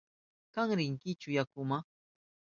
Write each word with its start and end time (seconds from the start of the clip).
¿Kan 0.53 0.69
rinkichu 0.77 1.29
yakuma? 1.37 1.77